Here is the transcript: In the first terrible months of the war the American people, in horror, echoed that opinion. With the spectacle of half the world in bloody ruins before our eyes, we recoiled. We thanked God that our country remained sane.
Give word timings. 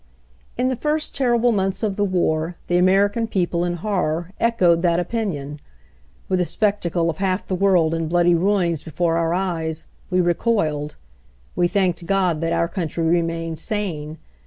In 0.57 0.69
the 0.69 0.75
first 0.75 1.15
terrible 1.15 1.51
months 1.51 1.83
of 1.83 1.95
the 1.95 2.03
war 2.03 2.55
the 2.65 2.77
American 2.79 3.27
people, 3.27 3.63
in 3.63 3.75
horror, 3.75 4.31
echoed 4.39 4.81
that 4.81 4.99
opinion. 4.99 5.59
With 6.27 6.39
the 6.39 6.45
spectacle 6.45 7.07
of 7.07 7.19
half 7.19 7.45
the 7.45 7.53
world 7.53 7.93
in 7.93 8.07
bloody 8.07 8.33
ruins 8.33 8.81
before 8.81 9.17
our 9.17 9.35
eyes, 9.35 9.85
we 10.09 10.19
recoiled. 10.19 10.95
We 11.55 11.67
thanked 11.67 12.07
God 12.07 12.41
that 12.41 12.51
our 12.51 12.67
country 12.67 13.03
remained 13.05 13.59
sane. 13.59 14.17